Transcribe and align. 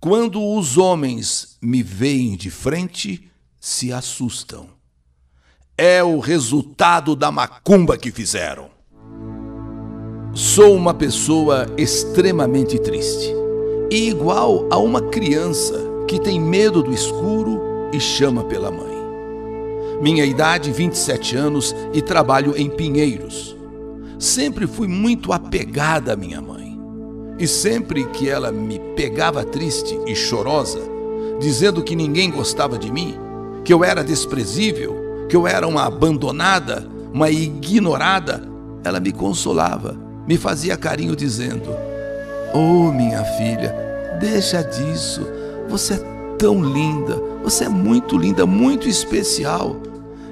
Quando 0.00 0.42
os 0.42 0.78
homens 0.78 1.58
me 1.60 1.82
veem 1.82 2.34
de 2.34 2.50
frente, 2.50 3.30
se 3.60 3.92
assustam. 3.92 4.68
É 5.76 6.02
o 6.02 6.18
resultado 6.18 7.14
da 7.14 7.30
macumba 7.30 7.98
que 7.98 8.10
fizeram. 8.10 8.70
Sou 10.32 10.74
uma 10.74 10.94
pessoa 10.94 11.66
extremamente 11.76 12.78
triste 12.78 13.30
e 13.90 14.08
igual 14.08 14.66
a 14.70 14.78
uma 14.78 15.02
criança 15.02 15.78
que 16.08 16.18
tem 16.18 16.40
medo 16.40 16.82
do 16.82 16.94
escuro 16.94 17.60
e 17.92 18.00
chama 18.00 18.44
pela 18.44 18.70
mãe. 18.70 18.96
Minha 20.00 20.24
idade, 20.24 20.72
27 20.72 21.36
anos 21.36 21.76
e 21.92 22.00
trabalho 22.00 22.56
em 22.56 22.70
Pinheiros. 22.70 23.54
Sempre 24.18 24.66
fui 24.66 24.88
muito 24.88 25.30
apegada 25.30 26.14
à 26.14 26.16
minha 26.16 26.40
mãe. 26.40 26.59
E 27.40 27.48
sempre 27.48 28.04
que 28.04 28.28
ela 28.28 28.52
me 28.52 28.78
pegava 28.94 29.42
triste 29.42 29.98
e 30.06 30.14
chorosa, 30.14 30.78
dizendo 31.40 31.82
que 31.82 31.96
ninguém 31.96 32.30
gostava 32.30 32.78
de 32.78 32.92
mim, 32.92 33.18
que 33.64 33.72
eu 33.72 33.82
era 33.82 34.04
desprezível, 34.04 35.26
que 35.26 35.34
eu 35.34 35.46
era 35.46 35.66
uma 35.66 35.86
abandonada, 35.86 36.86
uma 37.10 37.30
ignorada, 37.30 38.46
ela 38.84 39.00
me 39.00 39.10
consolava, 39.10 39.98
me 40.28 40.36
fazia 40.36 40.76
carinho 40.76 41.16
dizendo: 41.16 41.70
Oh, 42.52 42.92
minha 42.92 43.24
filha, 43.24 43.74
deixa 44.20 44.62
disso. 44.62 45.26
Você 45.66 45.94
é 45.94 46.36
tão 46.36 46.62
linda, 46.62 47.18
você 47.42 47.64
é 47.64 47.68
muito 47.70 48.18
linda, 48.18 48.44
muito 48.44 48.86
especial. 48.86 49.80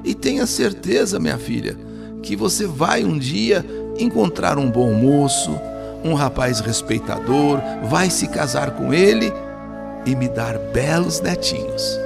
E 0.05 0.15
tenha 0.15 0.47
certeza, 0.47 1.19
minha 1.19 1.39
filha, 1.39 1.75
que 2.23 2.37
você 2.37 2.67
vai 2.67 3.03
um 3.03 3.19
dia 3.19 3.65
encontrar 3.99 4.59
um 4.59 4.71
bom 4.71 4.93
moço, 4.93 5.59
um 6.05 6.15
rapaz 6.15 6.61
respeitador, 6.61 7.61
vai 7.85 8.11
se 8.11 8.29
casar 8.29 8.73
com 8.73 8.93
ele 8.93 9.33
e 10.07 10.15
me 10.15 10.29
dar 10.29 10.59
belos 10.59 11.21
netinhos. 11.21 11.99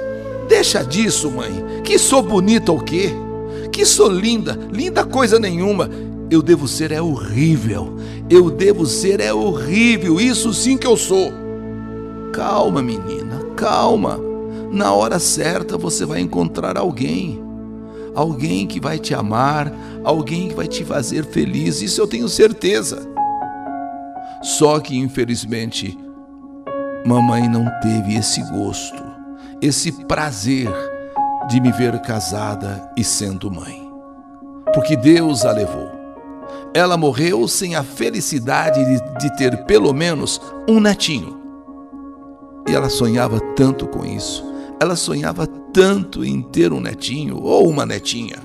Deixa 0.47 0.83
disso, 0.83 1.31
mãe. 1.31 1.81
Que 1.83 1.97
sou 1.97 2.21
bonita 2.21 2.71
ou 2.71 2.79
quê? 2.79 3.11
Que 3.71 3.85
sou 3.85 4.09
linda, 4.09 4.57
linda 4.71 5.03
coisa 5.03 5.39
nenhuma. 5.39 5.89
Eu 6.29 6.41
devo 6.41 6.67
ser 6.67 6.91
é 6.91 7.01
horrível. 7.01 7.95
Eu 8.29 8.49
devo 8.49 8.85
ser 8.85 9.19
é 9.19 9.33
horrível. 9.33 10.19
Isso 10.19 10.53
sim 10.53 10.77
que 10.77 10.87
eu 10.87 10.97
sou. 10.97 11.31
Calma, 12.31 12.81
menina, 12.81 13.39
calma. 13.55 14.19
Na 14.71 14.91
hora 14.91 15.19
certa 15.19 15.77
você 15.77 16.05
vai 16.05 16.19
encontrar 16.19 16.77
alguém. 16.77 17.41
Alguém 18.15 18.67
que 18.67 18.79
vai 18.79 18.99
te 18.99 19.13
amar, 19.13 19.71
alguém 20.03 20.49
que 20.49 20.55
vai 20.55 20.67
te 20.67 20.83
fazer 20.83 21.25
feliz. 21.25 21.81
Isso 21.81 22.01
eu 22.01 22.07
tenho 22.07 22.27
certeza. 22.27 23.07
Só 24.43 24.77
que, 24.81 24.97
infelizmente, 24.97 25.97
mamãe 27.05 27.47
não 27.47 27.65
teve 27.81 28.15
esse 28.15 28.41
gosto, 28.51 29.01
esse 29.61 29.89
prazer 30.05 30.69
de 31.47 31.61
me 31.61 31.71
ver 31.71 31.97
casada 32.01 32.91
e 32.97 33.05
sendo 33.05 33.49
mãe. 33.49 33.89
Porque 34.73 34.97
Deus 34.97 35.45
a 35.45 35.51
levou. 35.53 35.89
Ela 36.73 36.97
morreu 36.97 37.47
sem 37.47 37.75
a 37.75 37.83
felicidade 37.83 38.83
de, 38.83 39.19
de 39.19 39.37
ter 39.37 39.63
pelo 39.65 39.93
menos 39.93 40.41
um 40.67 40.79
netinho. 40.79 41.39
E 42.67 42.75
ela 42.75 42.89
sonhava 42.89 43.39
tanto 43.55 43.87
com 43.87 44.05
isso. 44.05 44.43
Ela 44.79 44.97
sonhava 44.97 45.47
tanto 45.47 46.25
em 46.25 46.41
ter 46.41 46.73
um 46.73 46.81
netinho 46.81 47.41
ou 47.41 47.69
uma 47.69 47.85
netinha. 47.85 48.37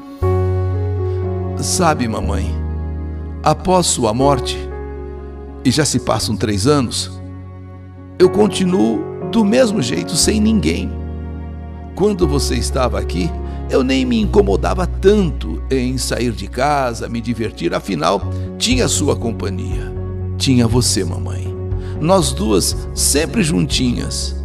Sabe, 1.57 2.07
mamãe, 2.07 2.55
após 3.43 3.87
sua 3.87 4.15
morte, 4.15 4.68
e 5.69 5.71
já 5.71 5.85
se 5.85 5.99
passam 5.99 6.35
três 6.35 6.67
anos, 6.67 7.11
eu 8.19 8.31
continuo 8.31 9.05
do 9.31 9.45
mesmo 9.45 9.83
jeito, 9.83 10.17
sem 10.17 10.41
ninguém. 10.41 10.91
Quando 11.95 12.27
você 12.27 12.55
estava 12.55 12.99
aqui, 12.99 13.31
eu 13.69 13.85
nem 13.85 14.07
me 14.07 14.19
incomodava 14.19 14.87
tanto 14.87 15.63
em 15.71 15.99
sair 15.99 16.33
de 16.33 16.47
casa, 16.47 17.07
me 17.07 17.21
divertir, 17.21 17.75
afinal, 17.75 18.23
tinha 18.57 18.89
sua 18.89 19.15
companhia. 19.15 19.93
Tinha 20.39 20.67
você, 20.67 21.05
mamãe. 21.05 21.55
Nós 22.01 22.33
duas 22.33 22.75
sempre 22.95 23.43
juntinhas. 23.43 24.43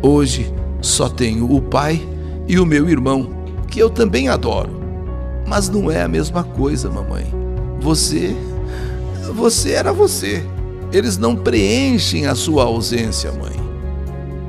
Hoje 0.00 0.54
só 0.80 1.08
tenho 1.08 1.52
o 1.52 1.60
pai 1.60 2.00
e 2.46 2.60
o 2.60 2.66
meu 2.66 2.88
irmão, 2.88 3.28
que 3.66 3.80
eu 3.80 3.90
também 3.90 4.28
adoro. 4.28 4.70
Mas 5.48 5.68
não 5.68 5.90
é 5.90 6.04
a 6.04 6.08
mesma 6.08 6.44
coisa, 6.44 6.88
mamãe. 6.88 7.26
Você 7.80 8.36
você 9.32 9.72
era 9.72 9.92
você. 9.92 10.44
Eles 10.92 11.18
não 11.18 11.34
preenchem 11.34 12.26
a 12.26 12.34
sua 12.34 12.64
ausência, 12.64 13.32
mãe. 13.32 13.64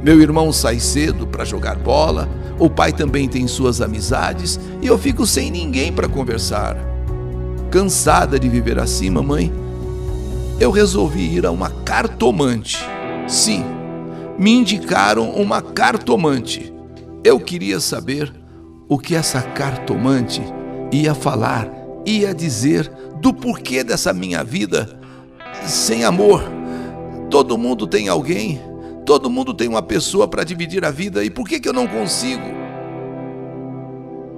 Meu 0.03 0.21
irmão 0.21 0.51
sai 0.53 0.79
cedo 0.79 1.25
para 1.25 1.43
jogar 1.43 1.77
bola, 1.77 2.29
o 2.59 2.69
pai 2.69 2.93
também 2.93 3.27
tem 3.27 3.47
suas 3.47 3.81
amizades 3.81 4.59
e 4.81 4.87
eu 4.87 4.97
fico 4.97 5.25
sem 5.25 5.49
ninguém 5.49 5.91
para 5.91 6.07
conversar. 6.07 6.77
Cansada 7.71 8.39
de 8.39 8.47
viver 8.47 8.77
assim, 8.77 9.09
mamãe, 9.09 9.51
eu 10.59 10.71
resolvi 10.71 11.35
ir 11.35 11.45
a 11.45 11.51
uma 11.51 11.69
cartomante. 11.69 12.77
Sim, 13.27 13.65
me 14.37 14.51
indicaram 14.51 15.31
uma 15.31 15.61
cartomante. 15.61 16.71
Eu 17.23 17.39
queria 17.39 17.79
saber 17.79 18.31
o 18.87 18.99
que 18.99 19.15
essa 19.15 19.41
cartomante 19.41 20.41
ia 20.91 21.15
falar, 21.15 21.67
ia 22.05 22.33
dizer 22.33 22.91
do 23.25 23.33
porquê 23.33 23.83
dessa 23.83 24.13
minha 24.13 24.43
vida 24.43 24.99
sem 25.65 26.03
amor. 26.03 26.43
Todo 27.27 27.57
mundo 27.57 27.87
tem 27.87 28.07
alguém, 28.07 28.61
todo 29.03 29.31
mundo 29.31 29.51
tem 29.51 29.67
uma 29.67 29.81
pessoa 29.81 30.27
para 30.27 30.43
dividir 30.43 30.85
a 30.85 30.91
vida, 30.91 31.23
e 31.23 31.31
por 31.31 31.47
que, 31.47 31.59
que 31.59 31.67
eu 31.67 31.73
não 31.73 31.87
consigo? 31.87 32.43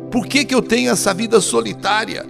Por 0.09 0.25
que, 0.25 0.45
que 0.45 0.55
eu 0.55 0.61
tenho 0.61 0.89
essa 0.89 1.13
vida 1.13 1.41
solitária? 1.41 2.25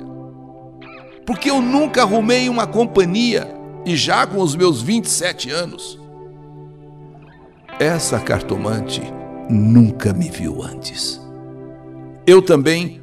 Porque 1.28 1.48
eu 1.48 1.62
nunca 1.62 2.02
arrumei 2.02 2.50
uma 2.50 2.66
companhia, 2.66 3.48
e 3.86 3.96
já 3.96 4.26
com 4.26 4.42
os 4.42 4.56
meus 4.56 4.82
27 4.82 5.52
anos. 5.52 6.00
Essa 7.80 8.20
cartomante 8.20 9.04
nunca 9.48 10.12
me 10.12 10.28
viu 10.28 10.64
antes. 10.64 11.22
Eu 12.26 12.42
também 12.42 13.00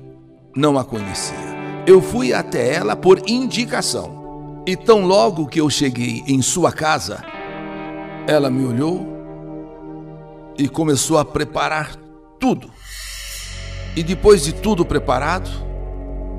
não 0.57 0.77
a 0.77 0.85
conhecia. 0.85 1.54
Eu 1.87 2.01
fui 2.01 2.33
até 2.33 2.75
ela 2.75 2.97
por 2.97 3.29
indicação. 3.29 4.63
E 4.67 4.75
tão 4.77 5.05
logo 5.05 5.47
que 5.47 5.61
eu 5.61 5.69
cheguei 5.69 6.25
em 6.27 6.41
sua 6.41 6.73
casa, 6.73 7.23
ela 8.27 8.51
me 8.51 8.65
olhou 8.65 9.07
e 10.57 10.67
começou 10.69 11.19
a 11.19 11.25
preparar 11.25 11.95
tudo. 12.41 12.71
E 13.95 14.03
depois 14.03 14.43
de 14.45 14.55
tudo 14.55 14.85
preparado, 14.85 15.51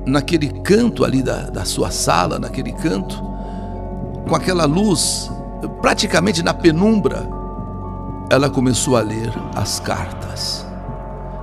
naquele 0.04 0.48
canto 0.62 1.04
ali 1.04 1.22
da, 1.22 1.50
da 1.50 1.64
sua 1.64 1.90
sala, 1.92 2.38
naquele 2.38 2.72
canto, 2.72 3.22
com 4.28 4.34
aquela 4.34 4.64
luz, 4.64 5.30
praticamente 5.80 6.42
na 6.42 6.52
penumbra, 6.52 7.28
ela 8.28 8.50
começou 8.50 8.96
a 8.96 9.00
ler 9.00 9.32
as 9.54 9.78
cartas 9.78 10.66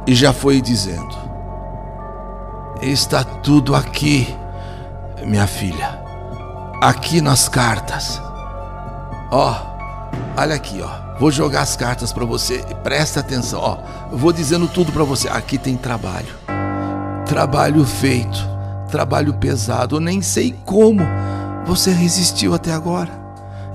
e 0.06 0.14
já 0.14 0.34
foi 0.34 0.60
dizendo: 0.60 1.23
Está 2.84 3.24
tudo 3.24 3.76
aqui, 3.76 4.28
minha 5.26 5.48
filha. 5.48 5.98
Aqui 6.82 7.22
nas 7.22 7.48
cartas. 7.48 8.22
Ó, 9.32 9.52
oh, 9.54 10.42
olha 10.42 10.56
aqui, 10.56 10.82
ó. 10.82 11.18
Vou 11.18 11.32
jogar 11.32 11.62
as 11.62 11.78
cartas 11.78 12.12
para 12.12 12.26
você. 12.26 12.58
Presta 12.84 13.22
atenção, 13.22 13.62
ó. 13.62 13.78
Vou 14.12 14.34
dizendo 14.34 14.68
tudo 14.68 14.92
para 14.92 15.06
você. 15.06 15.30
Aqui 15.30 15.58
tem 15.58 15.78
trabalho. 15.78 16.28
Trabalho 17.26 17.86
feito. 17.86 18.38
Trabalho 18.92 19.34
pesado. 19.36 19.96
Eu 19.96 20.02
nem 20.02 20.22
sei 20.22 20.54
como 20.66 21.04
você 21.66 21.90
resistiu 21.90 22.54
até 22.54 22.74
agora. 22.74 23.12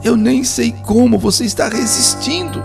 Eu 0.05 0.19
nem 0.19 0.45
sei 0.45 0.71
como 0.71 1.19
você 1.19 1.47
está 1.47 1.67
resistindo. 1.67 2.63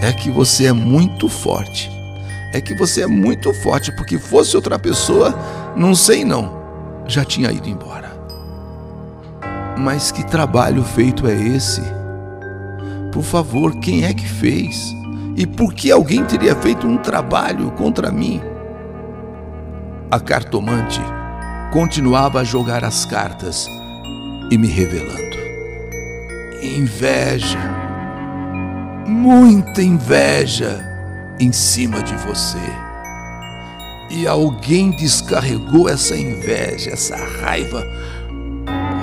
É 0.00 0.14
que 0.14 0.30
você 0.30 0.64
é 0.64 0.72
muito 0.72 1.28
forte 1.28 2.01
é 2.52 2.60
que 2.60 2.74
você 2.74 3.02
é 3.02 3.06
muito 3.06 3.52
forte, 3.54 3.90
porque 3.92 4.18
fosse 4.18 4.54
outra 4.54 4.78
pessoa, 4.78 5.34
não 5.74 5.94
sei 5.94 6.24
não, 6.24 6.62
já 7.06 7.24
tinha 7.24 7.50
ido 7.50 7.68
embora. 7.68 8.12
Mas 9.78 10.12
que 10.12 10.24
trabalho 10.24 10.84
feito 10.84 11.26
é 11.26 11.34
esse? 11.34 11.82
Por 13.10 13.22
favor, 13.22 13.74
quem 13.80 14.04
é 14.04 14.12
que 14.12 14.28
fez? 14.28 14.94
E 15.34 15.46
por 15.46 15.72
que 15.72 15.90
alguém 15.90 16.24
teria 16.24 16.54
feito 16.54 16.86
um 16.86 16.98
trabalho 16.98 17.70
contra 17.72 18.12
mim? 18.12 18.40
A 20.10 20.20
cartomante 20.20 21.00
continuava 21.72 22.40
a 22.40 22.44
jogar 22.44 22.84
as 22.84 23.06
cartas 23.06 23.66
e 24.50 24.58
me 24.58 24.68
revelando. 24.68 25.22
Inveja, 26.62 27.58
muita 29.06 29.82
inveja 29.82 30.91
em 31.38 31.52
cima 31.52 32.02
de 32.02 32.14
você. 32.16 32.58
E 34.10 34.26
alguém 34.26 34.90
descarregou 34.90 35.88
essa 35.88 36.16
inveja, 36.16 36.90
essa 36.90 37.16
raiva. 37.16 37.82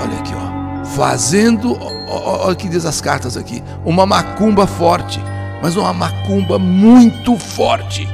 Olha 0.01 0.19
aqui, 0.19 0.33
ó. 0.35 0.85
Fazendo, 0.85 1.77
olha 2.07 2.53
o 2.53 2.55
que 2.55 2.69
diz 2.69 2.85
as 2.85 2.99
cartas 3.01 3.37
aqui, 3.37 3.63
uma 3.85 4.05
macumba 4.05 4.65
forte 4.65 5.19
mas 5.61 5.75
uma 5.75 5.93
macumba 5.93 6.57
muito 6.57 7.37
forte. 7.37 8.07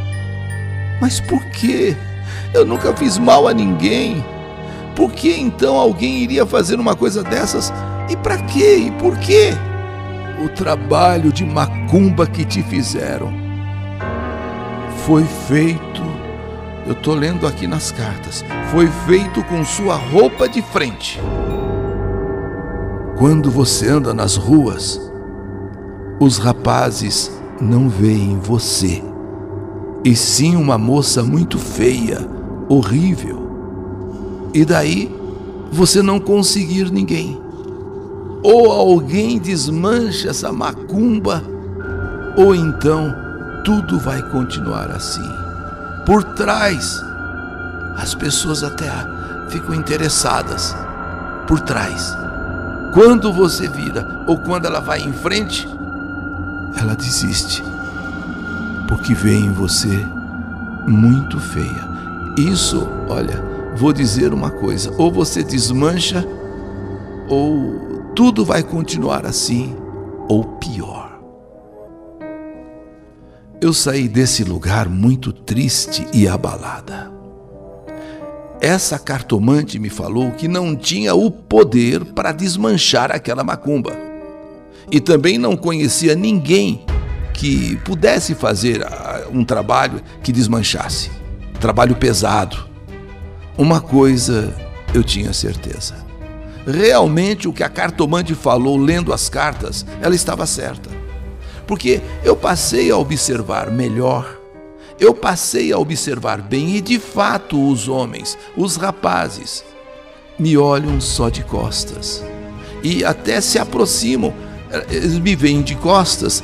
Mas 1.00 1.20
por 1.20 1.44
quê? 1.48 1.96
Eu 2.54 2.66
nunca 2.66 2.94
fiz 2.96 3.18
mal 3.18 3.48
a 3.48 3.54
ninguém. 3.54 4.24
Por 4.96 5.12
que 5.12 5.32
então 5.40 5.76
alguém 5.76 6.24
iria 6.24 6.46
fazer 6.46 6.80
uma 6.80 6.96
coisa 6.96 7.24
dessas? 7.24 7.72
E 8.10 8.16
para 8.16 8.38
quê? 8.38 8.78
E 8.88 8.92
por 8.92 9.18
quê? 9.18 9.54
O 10.44 10.50
trabalho 10.50 11.32
de 11.32 11.46
macumba 11.46 12.26
que 12.26 12.46
te 12.46 12.64
fizeram 12.64 13.45
foi 15.06 15.24
feito, 15.24 16.02
eu 16.88 16.94
estou 16.94 17.14
lendo 17.14 17.46
aqui 17.46 17.68
nas 17.68 17.92
cartas, 17.92 18.44
foi 18.72 18.88
feito 19.06 19.44
com 19.44 19.64
sua 19.64 19.96
roupa 19.96 20.50
de 20.50 20.64
frente. 20.64 21.22
Quando 23.16 23.52
você 23.52 23.88
anda 23.88 24.16
nas 24.16 24.36
ruas, 24.36 25.00
os 26.20 26.40
rapazes 26.40 27.32
não 27.62 27.88
veem 27.88 28.40
você, 28.40 29.04
e 30.04 30.16
sim 30.16 30.56
uma 30.56 30.76
moça 30.76 31.22
muito 31.22 31.60
feia, 31.60 32.28
horrível. 32.68 33.48
E 34.56 34.66
daí 34.66 35.16
você 35.72 36.02
não 36.02 36.20
conseguir 36.20 36.92
ninguém. 36.92 37.40
Ou 38.42 38.72
alguém 38.72 39.38
desmancha 39.38 40.30
essa 40.30 40.52
macumba, 40.52 41.44
ou 42.36 42.56
então 42.56 43.25
tudo 43.66 43.98
vai 43.98 44.22
continuar 44.22 44.92
assim. 44.92 45.28
Por 46.06 46.24
trás, 46.24 47.04
as 47.98 48.14
pessoas 48.14 48.64
até 48.64 48.92
ficam 49.50 49.74
interessadas. 49.74 50.76
Por 51.48 51.60
trás. 51.60 52.16
Quando 52.94 53.34
você 53.34 53.68
vira 53.68 54.24
ou 54.28 54.38
quando 54.38 54.68
ela 54.68 54.80
vai 54.80 55.02
em 55.02 55.12
frente, 55.12 55.68
ela 56.80 56.96
desiste. 56.96 57.64
Porque 58.88 59.16
vê 59.16 59.36
em 59.36 59.52
você 59.52 60.06
muito 60.88 61.40
feia. 61.40 61.90
Isso, 62.38 62.88
olha, 63.10 63.44
vou 63.76 63.92
dizer 63.92 64.32
uma 64.32 64.52
coisa: 64.52 64.94
ou 64.96 65.12
você 65.12 65.44
desmancha, 65.44 66.24
ou 67.28 68.12
tudo 68.16 68.46
vai 68.46 68.62
continuar 68.62 69.26
assim, 69.26 69.76
ou 70.30 70.44
pior. 70.44 71.05
Eu 73.62 73.72
saí 73.72 74.10
desse 74.10 74.44
lugar 74.44 74.90
muito 74.90 75.32
triste 75.32 76.06
e 76.14 76.28
abalada. 76.28 77.10
Essa 78.60 79.00
cartomante 79.00 79.80
me 79.80 79.90
falou 79.90 80.32
que 80.32 80.48
não 80.48 80.76
tinha 80.76 81.16
o 81.16 81.32
poder 81.32 82.04
para 82.04 82.34
desmanchar 82.34 83.12
aquela 83.12 83.46
macumba. 83.46 83.96
E 84.92 85.00
também 85.00 85.38
não 85.38 85.56
conhecia 85.56 86.16
ninguém 86.16 86.86
que 87.34 87.78
pudesse 87.78 88.36
fazer 88.36 88.86
ah, 88.86 89.26
um 89.32 89.44
trabalho 89.46 90.02
que 90.22 90.34
desmanchasse. 90.34 91.10
Trabalho 91.60 91.96
pesado. 91.96 92.68
Uma 93.58 93.80
coisa 93.80 94.54
eu 94.94 95.04
tinha 95.04 95.32
certeza. 95.32 95.96
Realmente 96.68 97.48
o 97.48 97.54
que 97.54 97.64
a 97.64 97.70
cartomante 97.70 98.36
falou 98.36 98.76
lendo 98.76 99.14
as 99.14 99.30
cartas, 99.30 99.86
ela 100.02 100.14
estava 100.14 100.46
certa 100.46 100.95
porque 101.68 102.02
eu 102.24 102.36
passei 102.36 102.92
a 102.92 102.98
observar 102.98 103.72
melhor, 103.72 104.40
eu 105.00 105.14
passei 105.14 105.72
a 105.74 105.78
observar 105.78 106.42
bem 106.42 106.76
e 106.76 106.82
de 106.82 107.00
fato 107.00 107.70
os 107.70 107.88
homens, 107.88 108.38
os 108.56 108.76
rapazes, 108.76 109.64
me 110.38 110.58
olham 110.58 111.00
só 111.02 111.30
de 111.30 111.44
costas. 111.44 112.24
E 112.84 113.04
até 113.04 113.42
se 113.42 113.58
aproximam, 113.58 114.34
eles 114.90 115.18
me 115.18 115.36
veem 115.36 115.62
de 115.62 115.76
costas, 115.76 116.44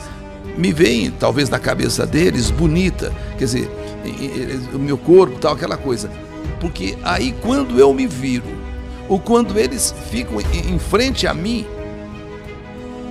me 0.57 0.73
veem 0.73 1.11
talvez 1.11 1.49
na 1.49 1.59
cabeça 1.59 2.05
deles 2.05 2.49
bonita, 2.49 3.13
quer 3.37 3.45
dizer, 3.45 3.69
o 4.73 4.79
meu 4.79 4.97
corpo, 4.97 5.39
tal, 5.39 5.53
aquela 5.53 5.77
coisa. 5.77 6.09
Porque 6.59 6.97
aí 7.03 7.33
quando 7.41 7.79
eu 7.79 7.93
me 7.93 8.07
viro, 8.07 8.59
ou 9.07 9.19
quando 9.19 9.59
eles 9.59 9.93
ficam 10.09 10.37
em 10.41 10.79
frente 10.79 11.27
a 11.27 11.33
mim, 11.33 11.65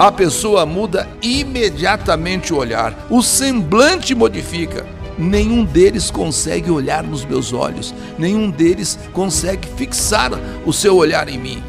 a 0.00 0.10
pessoa 0.10 0.64
muda 0.64 1.06
imediatamente 1.20 2.54
o 2.54 2.56
olhar, 2.56 3.06
o 3.10 3.22
semblante 3.22 4.14
modifica. 4.14 4.86
Nenhum 5.18 5.62
deles 5.62 6.10
consegue 6.10 6.70
olhar 6.70 7.02
nos 7.02 7.22
meus 7.22 7.52
olhos, 7.52 7.94
nenhum 8.18 8.48
deles 8.48 8.98
consegue 9.12 9.68
fixar 9.76 10.30
o 10.64 10.72
seu 10.72 10.96
olhar 10.96 11.28
em 11.28 11.36
mim. 11.36 11.62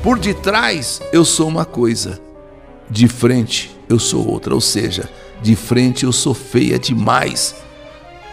Por 0.00 0.16
detrás 0.16 1.02
eu 1.12 1.24
sou 1.24 1.48
uma 1.48 1.64
coisa, 1.64 2.20
de 2.88 3.08
frente 3.08 3.76
eu 3.88 3.98
sou 3.98 4.24
outra, 4.24 4.54
ou 4.54 4.60
seja, 4.60 5.10
de 5.42 5.56
frente 5.56 6.04
eu 6.04 6.12
sou 6.12 6.34
feia 6.34 6.78
demais. 6.78 7.56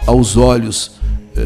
Aos 0.06 0.38
olhos 0.38 0.92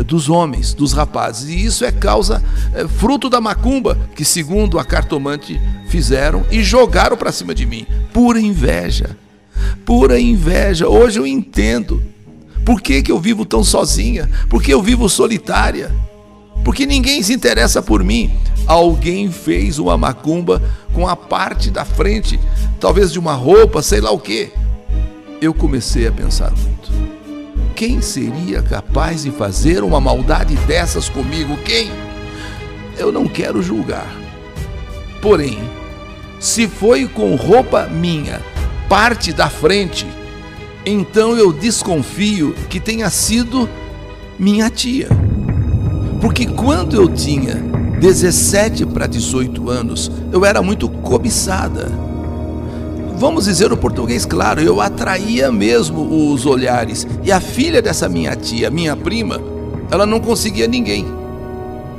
dos 0.05 0.29
homens, 0.29 0.73
dos 0.73 0.93
rapazes. 0.93 1.49
E 1.49 1.65
isso 1.65 1.83
é 1.85 1.91
causa, 1.91 2.43
é, 2.73 2.87
fruto 2.87 3.29
da 3.29 3.41
macumba 3.41 3.97
que, 4.15 4.23
segundo 4.23 4.79
a 4.79 4.85
cartomante, 4.85 5.59
fizeram 5.87 6.45
e 6.51 6.63
jogaram 6.63 7.17
para 7.17 7.31
cima 7.31 7.53
de 7.53 7.65
mim. 7.65 7.85
Pura 8.13 8.39
inveja. 8.39 9.17
Pura 9.85 10.19
inveja. 10.19 10.87
Hoje 10.87 11.19
eu 11.19 11.27
entendo. 11.27 12.01
Por 12.65 12.81
que, 12.81 13.01
que 13.01 13.11
eu 13.11 13.19
vivo 13.19 13.45
tão 13.45 13.63
sozinha? 13.63 14.29
Por 14.49 14.63
que 14.63 14.73
eu 14.73 14.81
vivo 14.81 15.09
solitária? 15.09 15.91
Porque 16.63 16.85
ninguém 16.85 17.21
se 17.21 17.33
interessa 17.33 17.81
por 17.81 18.03
mim. 18.03 18.31
Alguém 18.65 19.29
fez 19.29 19.79
uma 19.79 19.97
macumba 19.97 20.61
com 20.93 21.07
a 21.07 21.15
parte 21.15 21.69
da 21.69 21.83
frente, 21.83 22.39
talvez 22.79 23.11
de 23.11 23.19
uma 23.19 23.33
roupa, 23.33 23.81
sei 23.81 23.99
lá 23.99 24.11
o 24.11 24.19
que. 24.19 24.49
Eu 25.41 25.53
comecei 25.53 26.07
a 26.07 26.11
pensar 26.11 26.51
muito. 26.51 26.72
Quem 27.75 28.01
seria 28.01 28.61
capaz 28.61 29.23
de 29.23 29.31
fazer 29.31 29.83
uma 29.83 29.99
maldade 29.99 30.55
dessas 30.67 31.09
comigo? 31.09 31.57
Quem? 31.65 31.89
Eu 32.97 33.11
não 33.11 33.27
quero 33.27 33.63
julgar. 33.63 34.15
Porém, 35.21 35.57
se 36.39 36.67
foi 36.67 37.07
com 37.07 37.35
roupa 37.35 37.87
minha, 37.87 38.41
parte 38.87 39.33
da 39.33 39.49
frente, 39.49 40.05
então 40.85 41.35
eu 41.35 41.51
desconfio 41.51 42.53
que 42.69 42.79
tenha 42.79 43.09
sido 43.09 43.67
minha 44.37 44.69
tia. 44.69 45.07
Porque 46.21 46.45
quando 46.45 46.95
eu 46.95 47.09
tinha 47.09 47.55
17 47.99 48.85
para 48.85 49.07
18 49.07 49.69
anos, 49.69 50.11
eu 50.31 50.45
era 50.45 50.61
muito 50.61 50.87
cobiçada 50.87 51.91
Vamos 53.23 53.45
dizer 53.45 53.71
o 53.71 53.77
português 53.77 54.25
claro, 54.25 54.59
eu 54.59 54.81
atraía 54.81 55.49
mesmo 55.49 56.33
os 56.33 56.45
olhares. 56.45 57.07
E 57.23 57.31
a 57.31 57.39
filha 57.39 57.81
dessa 57.81 58.09
minha 58.09 58.35
tia, 58.35 58.69
minha 58.69 58.97
prima, 58.97 59.39
ela 59.89 60.05
não 60.05 60.19
conseguia 60.19 60.67
ninguém. 60.67 61.05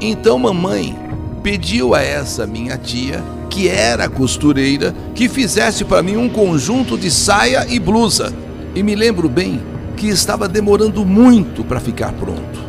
Então 0.03 0.39
mamãe 0.39 0.95
pediu 1.43 1.95
a 1.95 2.03
essa 2.03 2.47
minha 2.47 2.77
tia, 2.77 3.25
que 3.49 3.69
era 3.69 4.07
costureira, 4.07 4.95
que 5.15 5.27
fizesse 5.27 5.83
para 5.83 6.03
mim 6.03 6.19
um 6.19 6.29
conjunto 6.29 6.99
de 6.99 7.11
saia 7.11 7.67
e 7.71 7.79
blusa. 7.79 8.31
E 8.75 8.83
me 8.83 8.95
lembro 8.95 9.27
bem 9.27 9.63
que 9.97 10.09
estava 10.09 10.47
demorando 10.47 11.07
muito 11.07 11.65
para 11.65 11.81
ficar 11.81 12.13
pronto. 12.13 12.63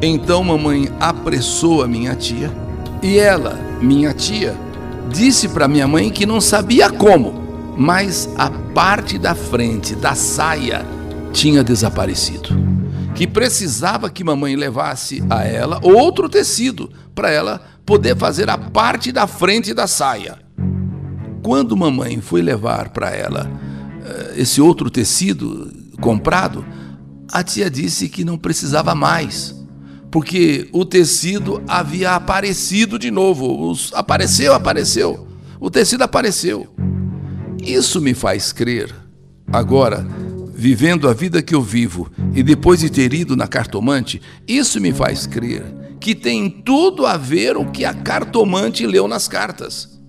Então 0.00 0.44
mamãe 0.44 0.88
apressou 1.00 1.82
a 1.82 1.88
minha 1.88 2.14
tia 2.14 2.48
e 3.02 3.18
ela, 3.18 3.58
minha 3.82 4.14
tia, 4.14 4.54
disse 5.10 5.48
para 5.48 5.66
minha 5.66 5.88
mãe 5.88 6.10
que 6.10 6.24
não 6.24 6.40
sabia 6.40 6.88
como, 6.90 7.47
mas 7.78 8.28
a 8.36 8.50
parte 8.50 9.16
da 9.16 9.36
frente 9.36 9.94
da 9.94 10.12
saia 10.16 10.84
tinha 11.32 11.62
desaparecido. 11.62 12.48
Que 13.14 13.24
precisava 13.24 14.10
que 14.10 14.24
mamãe 14.24 14.56
levasse 14.56 15.22
a 15.30 15.44
ela 15.44 15.78
outro 15.80 16.28
tecido 16.28 16.90
para 17.14 17.30
ela 17.30 17.62
poder 17.86 18.16
fazer 18.16 18.50
a 18.50 18.58
parte 18.58 19.12
da 19.12 19.28
frente 19.28 19.72
da 19.72 19.86
saia. 19.86 20.40
Quando 21.40 21.76
mamãe 21.76 22.20
foi 22.20 22.42
levar 22.42 22.88
para 22.88 23.10
ela 23.10 23.48
eh, 24.04 24.34
esse 24.38 24.60
outro 24.60 24.90
tecido 24.90 25.72
comprado, 26.00 26.66
a 27.30 27.44
tia 27.44 27.70
disse 27.70 28.08
que 28.08 28.24
não 28.24 28.36
precisava 28.36 28.92
mais, 28.92 29.54
porque 30.10 30.68
o 30.72 30.84
tecido 30.84 31.62
havia 31.68 32.16
aparecido 32.16 32.98
de 32.98 33.10
novo. 33.12 33.72
Apareceu, 33.92 34.52
apareceu. 34.52 35.28
O 35.60 35.70
tecido 35.70 36.02
apareceu. 36.02 36.68
Isso 37.68 38.00
me 38.00 38.14
faz 38.14 38.50
crer. 38.50 38.94
Agora, 39.52 40.06
vivendo 40.54 41.06
a 41.06 41.12
vida 41.12 41.42
que 41.42 41.54
eu 41.54 41.60
vivo 41.60 42.10
e 42.34 42.42
depois 42.42 42.80
de 42.80 42.88
ter 42.88 43.12
ido 43.12 43.36
na 43.36 43.46
cartomante, 43.46 44.22
isso 44.46 44.80
me 44.80 44.90
faz 44.90 45.26
crer 45.26 45.66
que 46.00 46.14
tem 46.14 46.48
tudo 46.48 47.04
a 47.04 47.18
ver 47.18 47.58
o 47.58 47.66
que 47.66 47.84
a 47.84 47.92
cartomante 47.92 48.86
leu 48.86 49.06
nas 49.06 49.28
cartas. 49.28 50.00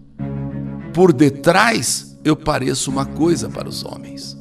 Por 0.93 1.11
detrás 1.11 2.17
eu 2.23 2.33
pareço 2.33 2.89
uma 2.89 3.05
coisa 3.05 3.49
para 3.49 3.67
os 3.67 3.83
homens. 3.83 4.37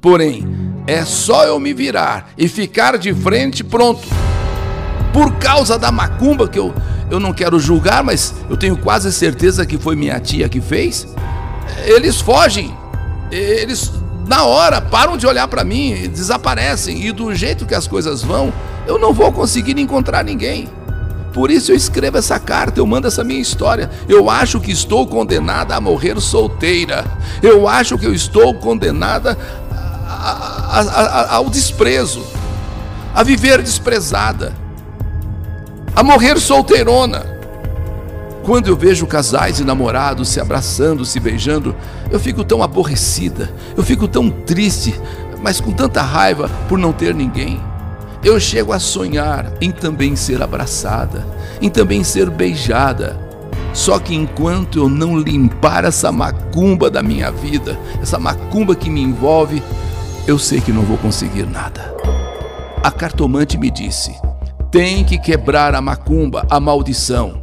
Porém, 0.00 0.46
é 0.86 1.04
só 1.04 1.44
eu 1.44 1.60
me 1.60 1.74
virar 1.74 2.32
e 2.38 2.48
ficar 2.48 2.96
de 2.96 3.12
frente 3.12 3.62
pronto. 3.62 4.08
Por 5.12 5.36
causa 5.36 5.78
da 5.78 5.92
macumba 5.92 6.48
que 6.48 6.58
eu, 6.58 6.72
eu 7.10 7.20
não 7.20 7.34
quero 7.34 7.60
julgar, 7.60 8.02
mas 8.02 8.34
eu 8.48 8.56
tenho 8.56 8.78
quase 8.78 9.12
certeza 9.12 9.66
que 9.66 9.76
foi 9.76 9.94
minha 9.94 10.18
tia 10.18 10.48
que 10.48 10.62
fez 10.62 11.06
eles 11.84 12.20
fogem, 12.20 12.76
eles 13.30 13.92
na 14.26 14.44
hora 14.44 14.80
param 14.80 15.16
de 15.16 15.26
olhar 15.26 15.48
para 15.48 15.64
mim, 15.64 16.08
desaparecem 16.08 17.04
e 17.04 17.10
do 17.10 17.34
jeito 17.34 17.66
que 17.66 17.74
as 17.74 17.88
coisas 17.88 18.22
vão, 18.22 18.52
eu 18.86 18.98
não 18.98 19.12
vou 19.12 19.32
conseguir 19.32 19.78
encontrar 19.78 20.24
ninguém. 20.24 20.68
Por 21.32 21.50
isso 21.50 21.72
eu 21.72 21.76
escrevo 21.76 22.18
essa 22.18 22.38
carta, 22.38 22.80
eu 22.80 22.86
mando 22.86 23.06
essa 23.06 23.22
minha 23.22 23.40
história. 23.40 23.90
Eu 24.08 24.28
acho 24.28 24.60
que 24.60 24.72
estou 24.72 25.06
condenada 25.06 25.74
a 25.74 25.80
morrer 25.80 26.20
solteira. 26.20 27.04
Eu 27.42 27.68
acho 27.68 27.96
que 27.96 28.06
eu 28.06 28.14
estou 28.14 28.54
condenada 28.54 29.38
a, 29.70 30.30
a, 30.70 30.80
a, 30.80 31.34
ao 31.36 31.48
desprezo, 31.48 32.24
a 33.14 33.22
viver 33.22 33.62
desprezada, 33.62 34.54
a 35.94 36.02
morrer 36.02 36.38
solteirona. 36.38 37.39
Quando 38.44 38.68
eu 38.68 38.76
vejo 38.76 39.06
casais 39.06 39.60
e 39.60 39.64
namorados 39.64 40.28
se 40.28 40.40
abraçando, 40.40 41.04
se 41.04 41.20
beijando, 41.20 41.74
eu 42.10 42.18
fico 42.18 42.42
tão 42.42 42.62
aborrecida, 42.62 43.52
eu 43.76 43.82
fico 43.82 44.08
tão 44.08 44.30
triste, 44.30 44.98
mas 45.42 45.60
com 45.60 45.72
tanta 45.72 46.02
raiva 46.02 46.50
por 46.68 46.78
não 46.78 46.92
ter 46.92 47.14
ninguém. 47.14 47.60
Eu 48.24 48.38
chego 48.40 48.72
a 48.72 48.78
sonhar 48.78 49.50
em 49.60 49.70
também 49.70 50.16
ser 50.16 50.42
abraçada, 50.42 51.26
em 51.60 51.70
também 51.70 52.02
ser 52.04 52.28
beijada. 52.28 53.18
Só 53.72 53.98
que 53.98 54.14
enquanto 54.14 54.78
eu 54.78 54.88
não 54.88 55.18
limpar 55.18 55.84
essa 55.84 56.10
macumba 56.10 56.90
da 56.90 57.02
minha 57.02 57.30
vida, 57.30 57.78
essa 58.02 58.18
macumba 58.18 58.74
que 58.74 58.90
me 58.90 59.00
envolve, 59.00 59.62
eu 60.26 60.38
sei 60.38 60.60
que 60.60 60.72
não 60.72 60.82
vou 60.82 60.98
conseguir 60.98 61.46
nada. 61.46 61.94
A 62.82 62.90
cartomante 62.90 63.56
me 63.56 63.70
disse: 63.70 64.14
tem 64.70 65.04
que 65.04 65.18
quebrar 65.18 65.74
a 65.74 65.80
macumba, 65.80 66.46
a 66.50 66.60
maldição. 66.60 67.39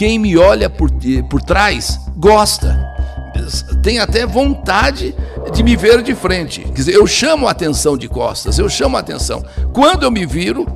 Quem 0.00 0.18
me 0.18 0.34
olha 0.34 0.70
por, 0.70 0.90
por 1.28 1.42
trás 1.42 2.00
gosta, 2.16 2.90
tem 3.82 3.98
até 3.98 4.24
vontade 4.24 5.14
de 5.52 5.62
me 5.62 5.76
ver 5.76 6.02
de 6.02 6.14
frente. 6.14 6.62
Quer 6.62 6.72
dizer, 6.72 6.94
eu 6.94 7.06
chamo 7.06 7.46
a 7.46 7.50
atenção 7.50 7.98
de 7.98 8.08
costas, 8.08 8.58
eu 8.58 8.66
chamo 8.66 8.96
a 8.96 9.00
atenção. 9.00 9.44
Quando 9.74 10.04
eu 10.04 10.10
me 10.10 10.24
viro 10.24 10.66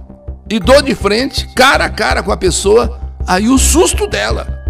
e 0.47 0.61
dou 0.61 0.83
de 0.83 0.95
frente, 0.95 1.49
cara 1.54 1.87
a 1.87 1.88
cara 1.88 2.23
com 2.23 2.33
a 2.33 2.37
pessoa, 2.37 3.00
aí 3.26 3.49
o 3.49 3.57
susto 3.57 4.07
dela. 4.07 4.62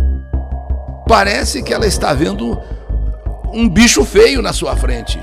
Parece 1.08 1.60
que 1.60 1.74
ela 1.74 1.88
está 1.88 2.14
vendo 2.14 2.56
um 3.52 3.68
bicho 3.68 4.04
feio 4.04 4.40
na 4.40 4.52
sua 4.52 4.76
frente. 4.76 5.18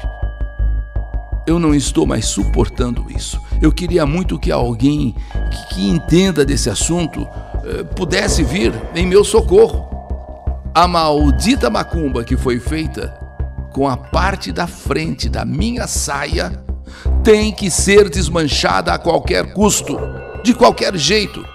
Eu 1.47 1.57
não 1.57 1.73
estou 1.73 2.05
mais 2.05 2.25
suportando 2.25 3.05
isso. 3.09 3.39
Eu 3.61 3.71
queria 3.71 4.05
muito 4.05 4.37
que 4.37 4.51
alguém 4.51 5.15
que, 5.49 5.75
que 5.75 5.87
entenda 5.87 6.43
desse 6.43 6.69
assunto 6.69 7.25
pudesse 7.95 8.43
vir 8.43 8.73
em 8.95 9.05
meu 9.05 9.23
socorro. 9.23 9.89
A 10.73 10.87
maldita 10.87 11.69
macumba 11.69 12.23
que 12.23 12.37
foi 12.37 12.59
feita 12.59 13.13
com 13.73 13.87
a 13.87 13.97
parte 13.97 14.51
da 14.51 14.67
frente 14.67 15.29
da 15.29 15.45
minha 15.45 15.87
saia 15.87 16.63
tem 17.23 17.51
que 17.51 17.69
ser 17.69 18.09
desmanchada 18.09 18.93
a 18.93 18.99
qualquer 18.99 19.53
custo, 19.53 19.97
de 20.43 20.53
qualquer 20.53 20.95
jeito. 20.95 21.45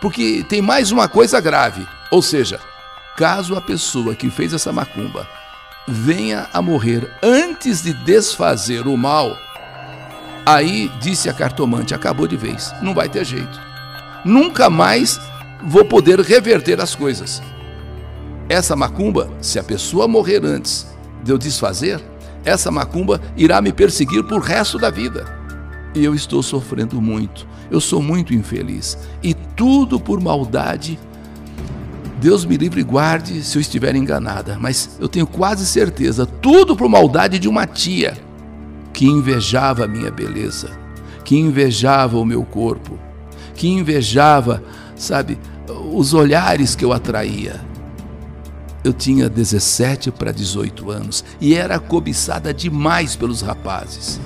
Porque 0.00 0.44
tem 0.48 0.62
mais 0.62 0.92
uma 0.92 1.08
coisa 1.08 1.40
grave, 1.40 1.86
ou 2.10 2.22
seja, 2.22 2.60
caso 3.16 3.56
a 3.56 3.60
pessoa 3.60 4.14
que 4.14 4.30
fez 4.30 4.52
essa 4.52 4.72
macumba 4.72 5.26
venha 5.86 6.46
a 6.52 6.60
morrer 6.60 7.10
antes 7.22 7.82
de 7.82 7.92
desfazer 7.92 8.86
o 8.86 8.96
mal, 8.96 9.36
aí 10.46 10.90
disse 11.00 11.28
a 11.28 11.32
cartomante: 11.32 11.94
acabou 11.94 12.28
de 12.28 12.36
vez, 12.36 12.72
não 12.80 12.94
vai 12.94 13.08
ter 13.08 13.24
jeito. 13.24 13.60
Nunca 14.24 14.68
mais 14.68 15.18
vou 15.66 15.84
poder 15.84 16.20
reverter 16.20 16.80
as 16.80 16.94
coisas. 16.94 17.42
Essa 18.48 18.74
macumba, 18.74 19.30
se 19.40 19.58
a 19.58 19.62
pessoa 19.62 20.08
morrer 20.08 20.44
antes 20.44 20.86
de 21.22 21.32
eu 21.32 21.38
desfazer, 21.38 22.00
essa 22.44 22.70
macumba 22.70 23.20
irá 23.36 23.60
me 23.60 23.72
perseguir 23.72 24.24
por 24.24 24.40
resto 24.40 24.78
da 24.78 24.90
vida. 24.90 25.26
E 25.94 26.04
eu 26.04 26.14
estou 26.14 26.42
sofrendo 26.42 27.00
muito, 27.00 27.46
eu 27.70 27.80
sou 27.80 28.02
muito 28.02 28.34
infeliz. 28.34 28.96
E 29.22 29.34
tudo 29.34 29.98
por 30.00 30.20
maldade. 30.20 30.98
Deus 32.20 32.44
me 32.44 32.56
livre 32.56 32.80
e 32.80 32.84
guarde 32.84 33.44
se 33.44 33.56
eu 33.56 33.60
estiver 33.60 33.94
enganada, 33.94 34.58
mas 34.58 34.96
eu 34.98 35.08
tenho 35.08 35.26
quase 35.26 35.64
certeza, 35.64 36.26
tudo 36.26 36.74
por 36.74 36.88
maldade 36.88 37.38
de 37.38 37.48
uma 37.48 37.64
tia 37.64 38.16
que 38.92 39.06
invejava 39.06 39.84
a 39.84 39.88
minha 39.88 40.10
beleza, 40.10 40.70
que 41.24 41.36
invejava 41.36 42.18
o 42.18 42.24
meu 42.24 42.42
corpo, 42.42 42.98
que 43.54 43.68
invejava, 43.68 44.62
sabe, 44.98 45.38
os 45.92 46.12
olhares 46.12 46.74
que 46.74 46.84
eu 46.84 46.92
atraía 46.92 47.60
eu 48.84 48.92
tinha 48.92 49.28
17 49.28 50.10
para 50.10 50.32
18 50.32 50.90
anos 50.90 51.24
e 51.40 51.54
era 51.54 51.78
cobiçada 51.78 52.54
demais 52.54 53.16
pelos 53.16 53.42
rapazes. 53.42 54.20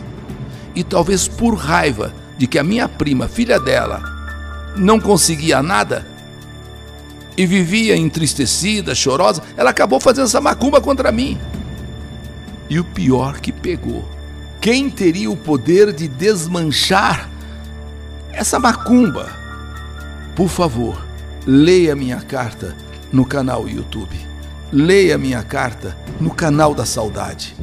E 0.74 0.84
talvez 0.84 1.26
por 1.26 1.54
raiva 1.54 2.12
de 2.38 2.46
que 2.46 2.58
a 2.58 2.62
minha 2.64 2.88
prima, 2.88 3.28
filha 3.28 3.58
dela, 3.58 4.02
não 4.76 5.00
conseguia 5.00 5.62
nada 5.62 6.06
e 7.36 7.46
vivia 7.46 7.96
entristecida, 7.96 8.94
chorosa, 8.94 9.42
ela 9.56 9.70
acabou 9.70 9.98
fazendo 9.98 10.26
essa 10.26 10.40
macumba 10.40 10.80
contra 10.80 11.10
mim. 11.10 11.38
E 12.68 12.78
o 12.78 12.84
pior 12.84 13.40
que 13.40 13.52
pegou. 13.52 14.08
Quem 14.60 14.88
teria 14.88 15.30
o 15.30 15.36
poder 15.36 15.92
de 15.92 16.06
desmanchar 16.06 17.28
essa 18.32 18.58
macumba? 18.58 19.41
Por 20.34 20.48
favor, 20.48 21.04
leia 21.46 21.94
minha 21.94 22.20
carta 22.20 22.76
no 23.12 23.24
canal 23.24 23.68
YouTube 23.68 24.32
leia 24.72 25.18
minha 25.18 25.42
carta 25.42 25.96
no 26.18 26.30
canal 26.30 26.74
da 26.74 26.86
saudade. 26.86 27.54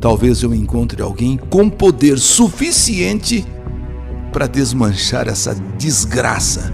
Talvez 0.00 0.42
eu 0.42 0.54
encontre 0.54 1.02
alguém 1.02 1.36
com 1.36 1.68
poder 1.68 2.18
suficiente 2.18 3.46
para 4.32 4.46
desmanchar 4.46 5.28
essa 5.28 5.54
desgraça 5.76 6.72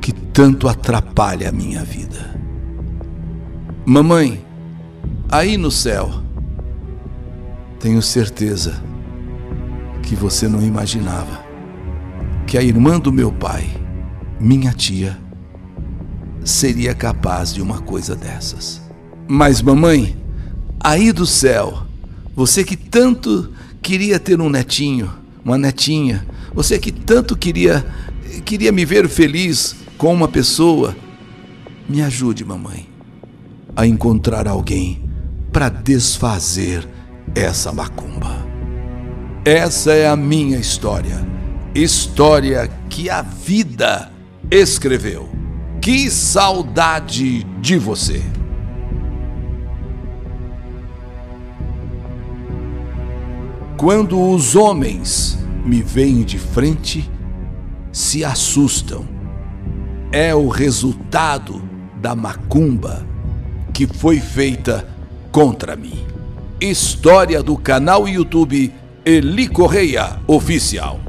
que 0.00 0.12
tanto 0.12 0.66
atrapalha 0.66 1.50
a 1.50 1.52
minha 1.52 1.84
vida. 1.84 2.34
Mamãe, 3.84 4.44
aí 5.30 5.58
no 5.58 5.70
céu, 5.70 6.10
tenho 7.78 8.00
certeza 8.00 8.82
que 10.02 10.16
você 10.16 10.48
não 10.48 10.62
imaginava 10.62 11.43
que 12.54 12.58
a 12.58 12.62
irmã 12.62 13.00
do 13.00 13.12
meu 13.12 13.32
pai, 13.32 13.68
minha 14.38 14.72
tia, 14.72 15.18
seria 16.44 16.94
capaz 16.94 17.52
de 17.52 17.60
uma 17.60 17.80
coisa 17.80 18.14
dessas. 18.14 18.80
Mas, 19.26 19.60
mamãe, 19.60 20.16
aí 20.78 21.10
do 21.10 21.26
céu, 21.26 21.84
você 22.32 22.62
que 22.62 22.76
tanto 22.76 23.50
queria 23.82 24.20
ter 24.20 24.40
um 24.40 24.48
netinho, 24.48 25.10
uma 25.44 25.58
netinha, 25.58 26.24
você 26.54 26.78
que 26.78 26.92
tanto 26.92 27.36
queria 27.36 27.84
queria 28.44 28.70
me 28.70 28.84
ver 28.84 29.08
feliz 29.08 29.74
com 29.98 30.14
uma 30.14 30.28
pessoa, 30.28 30.94
me 31.88 32.02
ajude, 32.02 32.44
mamãe, 32.44 32.88
a 33.74 33.84
encontrar 33.84 34.46
alguém 34.46 35.02
para 35.52 35.68
desfazer 35.68 36.88
essa 37.34 37.72
macumba. 37.72 38.46
Essa 39.44 39.92
é 39.92 40.06
a 40.06 40.14
minha 40.14 40.56
história, 40.56 41.33
história 41.74 42.70
que 42.88 43.10
a 43.10 43.20
vida 43.20 44.12
escreveu. 44.48 45.28
Que 45.80 46.08
saudade 46.08 47.42
de 47.60 47.76
você! 47.76 48.22
Quando 53.76 54.20
os 54.30 54.54
homens 54.54 55.36
me 55.64 55.82
veem 55.82 56.22
de 56.22 56.38
frente, 56.38 57.10
se 57.90 58.24
assustam. 58.24 59.06
É 60.12 60.32
o 60.32 60.48
resultado 60.48 61.60
da 62.00 62.14
macumba 62.14 63.04
que 63.72 63.84
foi 63.86 64.20
feita 64.20 64.86
contra 65.32 65.74
mim. 65.74 66.04
História 66.60 67.42
do 67.42 67.58
canal 67.58 68.08
YouTube 68.08 68.72
Eli 69.04 69.48
Correia 69.48 70.20
Oficial. 70.28 71.00